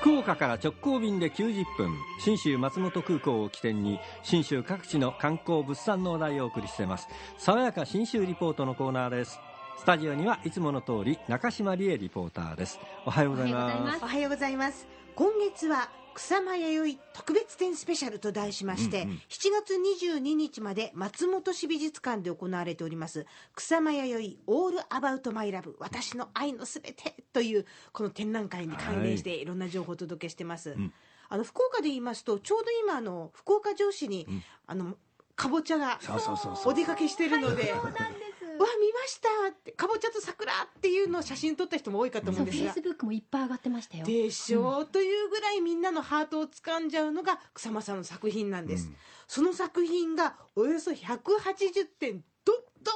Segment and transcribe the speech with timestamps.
[0.00, 7.08] 福岡から直行便で90分信州松本空港を起点に信州各地の観光物産の話題をお送りしています。
[7.36, 9.40] 爽やか信州リポートのコーナーです。
[9.78, 12.80] スタジオにはいつもの通り中島理恵リポーターです。
[13.06, 14.04] おはようございます。
[14.04, 14.86] おはようございます。
[15.14, 19.16] 今月は草間弥生特別展スペシャルと題しまして、うんうん。
[19.28, 19.74] 7月
[20.04, 23.24] 22日まで松本市美術館で行われております
[23.54, 30.92] 草間弥生オールアバウトマイラブ私の愛のすべてというこの展覧会に関連していろんな情報をお届けしてます、ん。
[31.28, 34.26] あの福岡で言いますとちょうど今あの福岡城市に、
[34.66, 34.96] あの
[35.36, 36.72] かぼちゃがそうそうそうそう。
[36.72, 38.27] お出かけしてるので、そうなんです。
[38.64, 42.74] わ見ましたってかぼちゃと桜っていうのを写真撮った人も多いかと思そううんフェイですが。
[42.74, 44.04] スブックもいっぱい上がってましたよ。
[44.04, 48.96] でしょう、というぐらいみんなのハートを掴んじゃうのが草間さんの作品なんです、うん。
[49.26, 52.52] その作品がおよそ180点ど
[52.82, 52.92] ど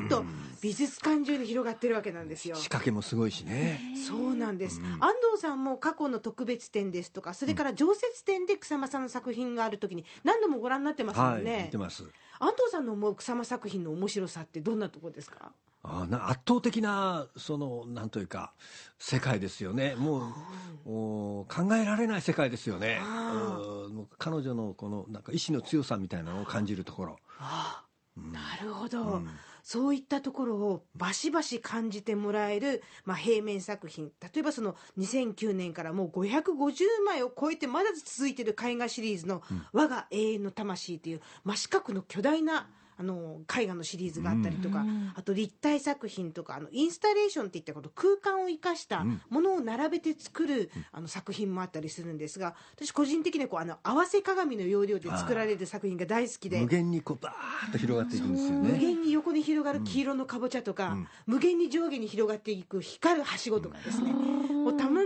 [0.00, 0.08] ーん。
[0.08, 0.24] と
[0.60, 2.56] 美術館中に広がってるわけなんですよ。
[2.56, 3.80] 仕掛けもすごいしね。
[4.08, 4.86] そうなんです、うん。
[4.94, 12.04] 安藤さんも過去の特別展ですとかそれから常設展で草間さんの作品がある時に何度もご覧になってますもはいんね、見てます。
[12.40, 15.52] 安藤さんの思う草間作品の面白さってどんなところですか？
[15.84, 18.52] あな圧倒的なそのなんというか
[18.98, 19.94] 世界ですよね。
[19.94, 20.34] も
[20.86, 23.00] うもう考えられない世界ですよね。
[24.18, 27.84] 彼女のこのなんか意志の強さみたいなのを感じるところ、あ
[28.16, 28.32] うん。
[28.32, 29.30] なるほど、うん
[29.62, 34.10] そういったところをバシバシ感じてもらえる、まあ、平面作品。
[34.20, 39.42] 例えばその2009年からもう550枚を超えてまだ続いている絵画シリーズの
[39.72, 42.68] 「我が永遠の魂」という真四角の巨大な
[43.00, 45.12] あの絵画のシリーズがあったりとか、うん。
[45.14, 49.20] あと立体作品とかあのインスタレーションっていったこと空間を生かしたうん。
[49.30, 56.60] ものを並べて作る、あの作品もあったりするんですが私個人的にはこうあの合わせ鏡の要領で作られる作品が大好きで。
[56.60, 56.66] 無。
[56.66, 61.08] 限にこうバーッと広がっていくんですよ無ね限に横に広がる黄色のかぼちゃとか、うん。
[61.26, 65.02] 無限に上下に広がっていく光るはしごとかですね、もうたま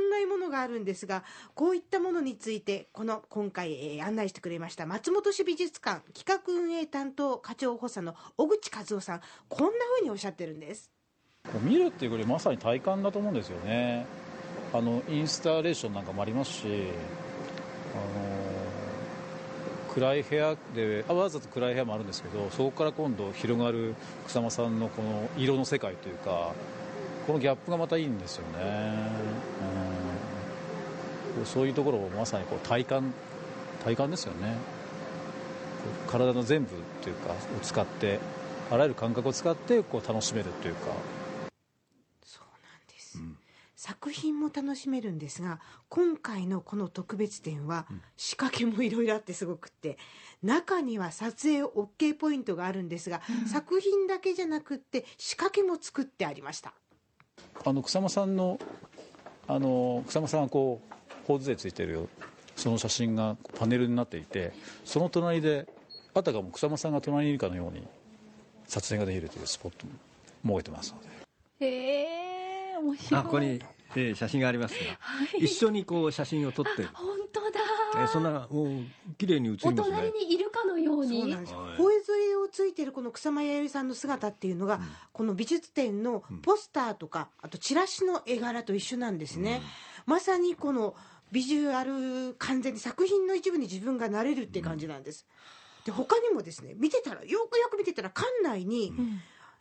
[0.53, 1.25] があるんですが
[1.55, 10.91] こういったものについてこの今回、えー案内してくれました松本市美術館企画運営担当課長補佐の小口和夫さんこんなふうにおっしゃってるんです。
[11.62, 14.07] 見るっていうよりまさに体感だと思うんですよね
[14.73, 18.33] あのインスタレーションなんかもありますしあの
[19.93, 23.95] 暗い部屋であわざと暗い部屋もあるんですけどそこから今度広がる
[24.27, 26.53] 草間さんのこの色の世界というか
[27.27, 28.59] このギャップがまたいいんですよね、
[31.44, 33.12] そういうところをまさにこう体感
[33.84, 34.56] 体感ですよね。
[36.06, 36.70] 体の全部
[37.03, 38.20] というかを使って
[38.70, 40.93] あらゆる感覚を使ってこう楽しめるというか。
[42.25, 43.19] そうなんです、
[43.75, 49.99] 作品も楽しめるんですが今回のこの特別展は仕掛けもいろいろあってすごくって
[50.43, 53.20] 中には撮影 OK ポイントがあるんですが、
[53.50, 56.72] 作品だけじゃなくって仕掛けも作ってありました。
[57.64, 58.60] あの草間さんの
[59.49, 60.94] あの草間さんがこう
[61.27, 62.09] 頬杖ついてる
[62.56, 64.53] その写真がパネルになっていて
[64.84, 65.66] その隣で
[66.15, 67.87] あたかも草間さんが隣にいるかのように
[68.66, 69.87] 撮影ができるというスポット
[70.43, 71.66] も設けてますので。
[71.66, 72.03] へ
[72.75, 73.21] え面白い。
[73.21, 73.61] あここに、
[73.94, 75.44] えー写真がありますが、はい。
[75.44, 77.61] 一緒にこう写真を撮って、本当だ。
[77.97, 78.84] えーそんなもう
[79.19, 79.97] 綺麗に写おりますね。
[79.97, 81.21] 隣にいるかのように。
[81.21, 81.77] そうなんですはい。
[81.77, 84.81] 声添えをついてるこの草間彌生さんの姿っていうのが、
[85.12, 89.62] この美術展のポスターとかあとチラシの絵柄と一緒なんですね、
[90.06, 90.94] まさにこの
[91.31, 95.27] ビジュアル完全に作品の一部に自分がなれるっていう感じなんです、
[95.84, 98.93] で他にもですね見てたらよくよく見てたら館内に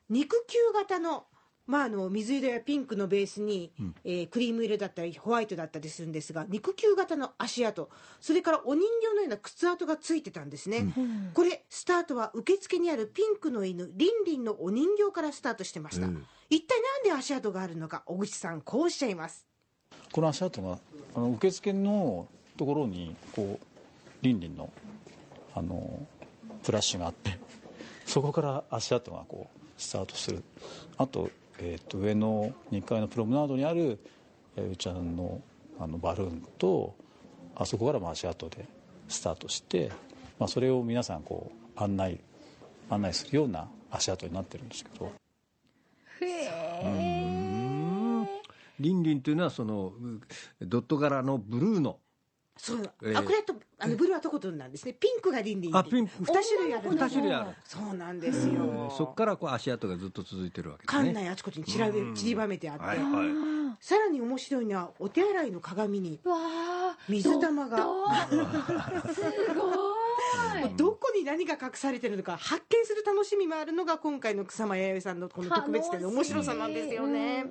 [0.10, 1.26] 肉球型の
[1.68, 3.72] まあ、あの水色やピンクのベースに、
[4.04, 7.90] えークリーム色だったりホワイトだったりするんですが肉球型の足跡
[8.20, 10.94] それからお人形のような靴跡がついてたんですね、
[11.34, 19.48] これスタートは受付にあるピンクの犬リンリンのお人形からスタートしてました、うん一体なんで足跡があるのか小口さんこうおっしゃいます。
[20.12, 20.80] この足跡が
[21.16, 22.28] あの受付の
[22.58, 23.66] ところにこう
[24.22, 24.70] リンリンの
[25.56, 26.06] あの
[26.62, 27.40] フラッシュがあって
[28.06, 30.44] そこから足跡がこうスタートする。
[30.98, 31.30] あと,、
[31.64, 34.00] えー、と上の2階のプロムナードにある
[34.56, 35.42] えーうちゃんの
[35.80, 36.96] あのバルーンと
[37.56, 38.66] あそこからも足跡で
[39.08, 39.92] スタートして、
[40.40, 42.20] まあ、それを皆さんこう案内
[42.90, 45.12] 案内するような足跡になってるんですけど
[46.22, 46.46] へ
[46.84, 47.22] え。
[48.80, 49.94] リンリンというのはその
[50.62, 51.98] うドット柄のブルーの
[52.62, 54.94] そう、えーあこれとあのブルーはとことんなんですね。
[54.94, 56.14] ピンクがリンリンあピンク。
[56.24, 57.56] 2種類あるんです二種類ある。
[57.64, 61.06] そうなんですよ、えーそこからこう足跡がずっと続いてるわけですね。
[61.06, 63.28] 館内あちこちに散らべ散りばめてあって、はいはい。
[63.80, 66.20] さらに面白いのはお手洗いの鏡に。
[66.24, 67.78] わあ水玉が。
[67.80, 69.24] す
[69.56, 70.76] ごい。
[70.78, 77.48] どこに何が隠されてるのか発見する楽しみもあるのが今回の草間彌生さんのこの特別展の面白さなんですよね。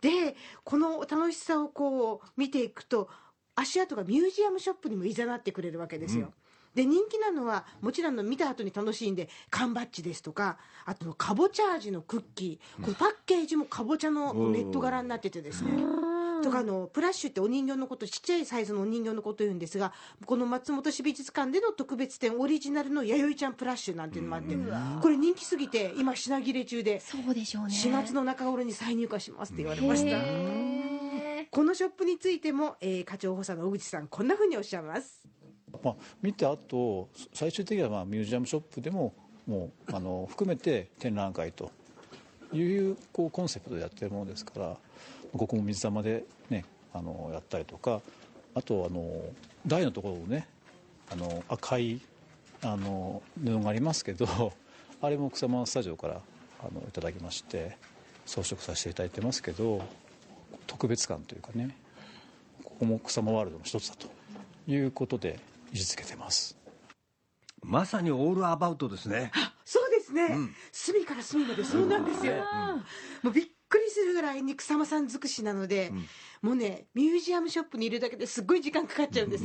[0.00, 3.08] でこの楽しさをこう見ていくと
[3.56, 6.32] 足跡がミュージアムショップにもいざなってくれるわけですよ。
[6.74, 12.82] で人気なのはもちろんの見た後に楽しいんで缶バッジですとかあとかぼちゃ味のクッキー。
[12.84, 15.70] このパッケージもかぼちゃのネット柄になっててですね。
[16.42, 19.94] とかあのプラッシュってお人形のことちっちゃいサイズのお人形のことを言うんですが
[20.26, 24.54] この松本市美術館での特別展オリジナルの弥生ちゃんプラッシュなんていうのもあって
[25.00, 27.70] これ人気すぎて今品切れ中でそうでしょうね。
[27.70, 30.10] 4月の中頃に再入荷しますって言われました。
[30.10, 30.95] へ
[31.56, 35.26] このショップについても、えー課長補佐の小口さんこんなふうにおっしゃいます。
[35.82, 39.14] まあ、見てあと最終的にはまあミュージアムショップでも
[39.46, 41.70] もうあの含めて展覧会と
[42.52, 42.62] い
[42.92, 44.76] うこうコンセプトでやってるものですから
[45.32, 48.02] ここも水玉で、ね、あのやったりとか
[48.54, 49.22] あとあの
[49.66, 50.46] 台のところをね
[51.10, 52.02] あの赤い
[52.60, 54.52] あの布がありますけど
[55.00, 56.20] あれも草間スタジオから
[56.60, 57.78] あのいただきまして
[58.26, 59.80] 装飾させていただいてますけど
[60.66, 61.76] 特別感というかね
[62.64, 64.08] ここも草間ワールドの一つだと
[64.66, 65.38] いうことで
[65.72, 66.56] 位置づけてます。
[67.62, 69.32] まさにオールアバウトですね。
[69.64, 70.54] そうですね、うん。
[70.70, 72.34] 隅から隅までそうなんですよ、
[73.22, 73.55] もうびっく
[73.86, 75.92] りするぐらいに草間さん尽くしなので、
[76.42, 79.44] もうねミュージアムショップにいるだけですっごい時間かかっちゃうんです、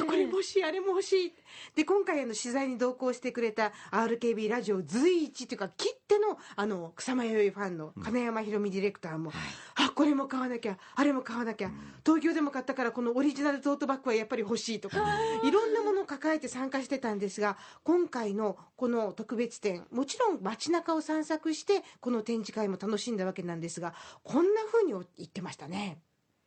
[0.00, 1.34] あこれも欲しいあれも欲しい。
[1.74, 9.32] で今回あの取材に同行してくれた RKB ラジオ随一というか切ってのあの草間彌生ファンの金山ひろみディレクターも、
[9.74, 11.70] あこれも買わなきゃあれも買わなきゃ、
[12.04, 14.98] 東京でも買ったからこのオリジナルトートバッグはやっぱり欲しいとか
[15.42, 23.94] いろんなものを抱えて参加してたんですが今回のこの特別展もちろん街中を散策してこの展示会も楽しんだわけなんですが
[24.24, 25.98] こんな風に言ってましたね。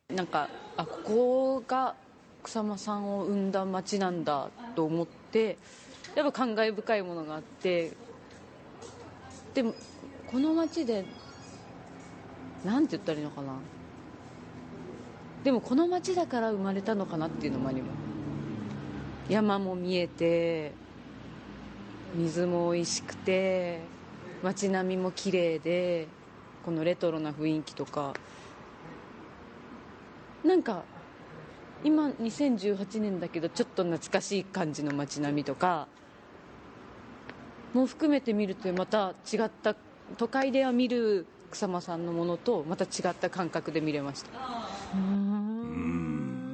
[0.08, 1.94] なんかあここが
[2.42, 5.56] 草間さんを生んだ町なんだと思って
[6.14, 7.92] やっぱ感慨深いものがあって
[9.54, 9.74] でも
[10.30, 11.06] この町で
[12.64, 13.54] なんて言ったらいいのかな
[15.44, 18.01] でもこの町だから生まれたのかなっていうのもあります
[19.28, 20.72] 山も見えて
[22.14, 23.80] 水も美味しくて
[24.42, 26.08] 街並みも綺麗で
[26.64, 28.14] このレトロな雰囲気とか。
[30.44, 30.82] なんか
[31.84, 35.88] 今2018年だけどちょっと懐かしい感じの街並みとか。
[37.74, 39.74] も含めて見るとまた違った
[40.18, 44.30] 都会では見る草間さんのものとまた違った感覚で見れました。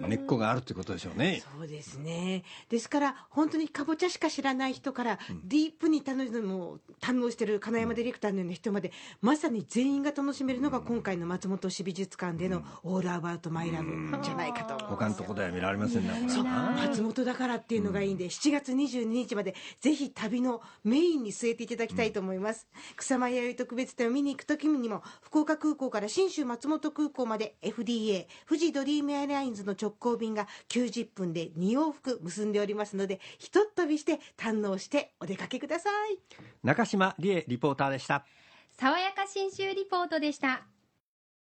[0.09, 1.43] 根っこがあるということでしょうね。
[1.59, 2.43] そうですね。
[2.69, 13.91] ですから本当にかぼちゃしか知らない人から、ディープに楽しむ堪能してる金山ディレクターのような人まで、まさに全員が楽しめるのが今回の松本市美術館での「All About My Love
[14.23, 14.75] じゃないかと。
[14.75, 16.45] 思います他のとこでは見られませんねそう。
[16.45, 22.67] 松本だからっていうのがいいんで、7月22日までぜひ旅のメインに据えていただきたいと思います、
[22.97, 36.19] 草間彌生特別展を見に行く時にも福岡空港から信州松本空港まで FDA 富士ドリームエアラインズの直行便が90分で2往復結んでおりますのでひとっ飛びして堪能してお出かけください。
[36.62, 38.25] 中島理恵リポーターでした
[38.71, 40.62] 爽やか新州リポートでした。